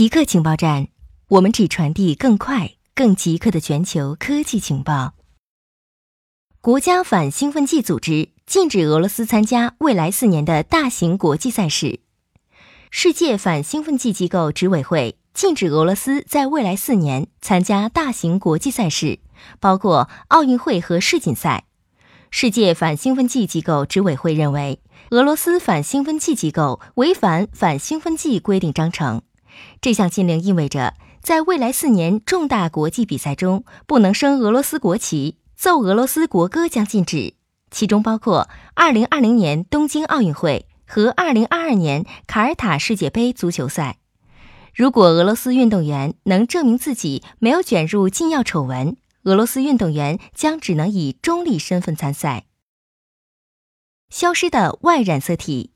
[0.00, 0.88] 极客情报站，
[1.28, 5.12] 我们只传递更快、更极客的全球科技情报。
[6.62, 12.00] 国家反兴奋剂组织禁止俄罗斯参加未来四年的大型国际赛事。
[12.90, 19.18] 世界反兴奋剂机构执委会禁止俄罗斯在未来四年参加大型国际赛事，
[19.58, 21.66] 包括奥运会和世锦赛。
[22.30, 24.80] 世界反兴奋剂机构执委会认为，
[25.10, 29.20] 俄罗斯反兴奋剂机构违反反兴奋剂规定章程。
[29.80, 37.34] 这项禁令意味着，在未来四年重大国际比赛中，不能升俄罗斯国旗、奏俄罗斯国歌将禁止，
[37.70, 43.98] 其中包括2020年东京奥运会和2022年卡尔塔世界杯足球赛。
[44.74, 52.44] 如果俄罗斯运动员能证明自己没有卷入禁药丑闻，俄罗斯运动员将只能以中立身份参赛。
[54.08, 55.72] 消失的 Y 染色体，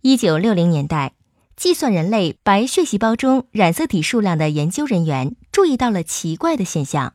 [0.00, 1.12] 一九六零年代。
[1.60, 7.12] 计算人类白血细胞中染色体数量的研究人员注意到了奇怪的现象：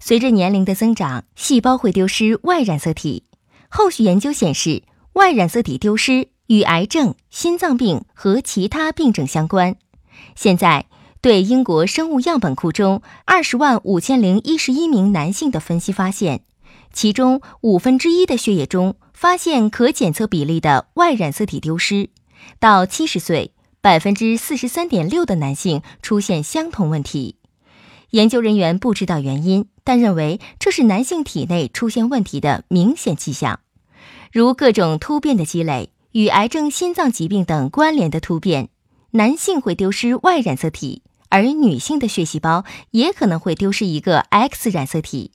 [0.00, 3.24] 随着年龄的增长，细胞会丢失 Y 染色体。
[3.68, 9.76] 后续研究显示，Y 染色体丢失与癌症、心脏病和其他病症相关。
[10.34, 10.86] 现在，
[11.20, 16.40] 对英国生物样本库中二十万五千零一十一名男性的分析发现，
[16.94, 22.08] 其中五分之一的血液中发现可检测比例的 Y 染色体丢失。
[22.58, 23.50] 到七十岁。
[23.84, 27.36] 百分之四十三点六的男性出现相同问题，
[28.08, 33.60] 研究人员不知道原因，但认为这是男性体内出现问题的明显迹象，
[34.32, 38.70] 如各种突变的积累与癌症、心脏疾病等关联的突变。
[39.10, 45.32] 男性会丢失 Y 染色体，而女性的血细胞也可能会丢失一个 X 染色体。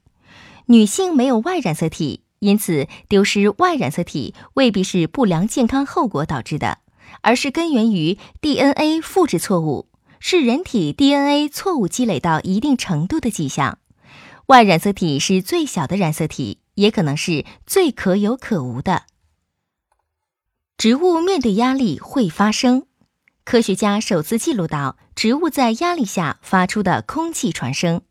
[0.66, 6.80] 女性没有 Y 染色体，因此丢失 Y 染色体未必是不良健康后果导致的。
[7.21, 9.88] 而是根源于 DNA 复制错误，
[10.19, 13.79] 是人体 DNA 错误积累到一定程度的迹象。
[14.47, 19.03] Y 染色体是最小的染色体，也可能是最可有可无的。
[20.77, 22.87] 植物面对压力会发声。
[23.43, 28.02] 科学家首次记录到植物在压力下发出的空气传声。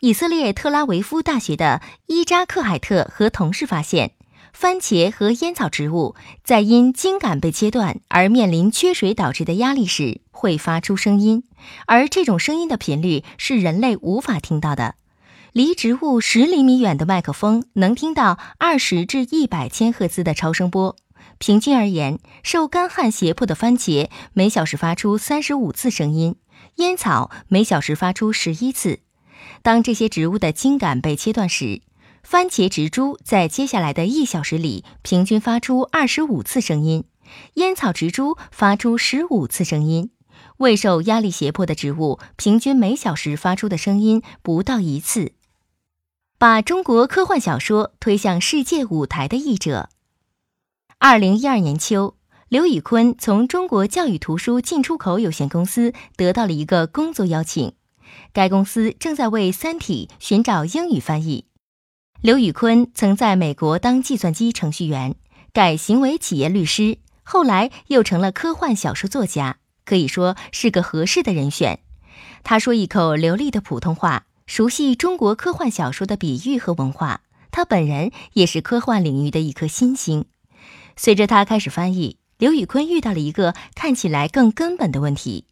[0.00, 4.15] 以色列特拉维夫大学的伊扎克海特和同事发现。
[4.56, 11.44] 番茄和烟草植物在因茎秆被切断而面临缺水导致的压力时，会发出声音，
[11.84, 14.94] 而这种声音的频率是人类无法听到的。
[15.52, 20.96] 离植物十厘米远的麦克风能听到二十至一百千赫兹的超声波。
[21.36, 26.36] 平均而言，受干旱胁迫的番茄每小时发出三十五次声音，
[26.76, 29.00] 烟草每小时发出十一次。
[29.60, 31.82] 当这些植物的茎秆被切断时，
[32.26, 37.04] 番茄植株在接下来的一小时里平均发出二十五次声音，
[37.54, 40.10] 烟草植株发出十五次声音，
[40.56, 45.34] 未受压力胁迫的植物平均每小时发出的声音不到一次。
[46.36, 49.88] 把中国科幻小说推向世界舞台的译者。
[50.98, 52.16] 二零一二年秋，
[52.48, 57.74] 刘宇坤从中国教育图书进出口有限公司得到了一个工作邀请，
[58.32, 61.44] 该公司正在为《三体》寻找英语翻译。
[62.26, 65.14] 刘宇坤曾在美国当计算机程序员，
[65.52, 71.78] 改行为企业律师，后来又成了科幻小说作家，可以说是个合适的人选。
[72.42, 77.20] 他说一口流利的普通话，熟悉中国科幻小说的比喻和文化。
[77.52, 80.24] 他本人也是科幻领域的一颗新星。
[80.96, 85.44] 随着他开始翻译，刘宇坤遇到了一个看起来更根本的问题：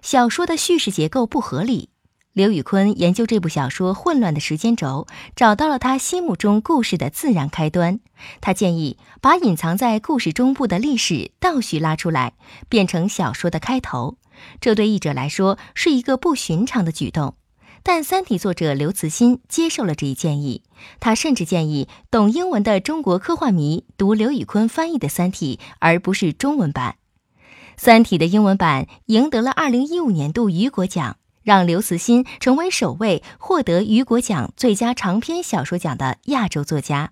[0.00, 1.89] 小说的叙事结构不合理。
[2.32, 7.98] 刘宇坤研究这部小说混乱的时间轴，找到了他心目中故事的自然开端。
[8.40, 12.34] 他建议把隐藏在故事中部的历史倒叙拉出来，
[12.68, 14.16] 变成小说的开头。
[14.60, 17.34] 这对译者来说是一个不寻常的举动。
[17.82, 20.62] 但《三体》作者刘慈欣接受了这一建议。
[21.00, 26.94] 他甚至建议懂英文的中国科幻迷读刘宇坤翻译的《三体》，而不是中文版。
[27.76, 31.16] 《三体》的英文版赢得了2015年度雨果奖。
[31.50, 37.10] 让刘慈欣成为首位获得雨果奖最佳长篇小说奖的亚洲作家。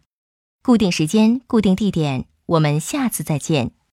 [0.62, 3.72] 固定时间，固定地点，我们下次再见。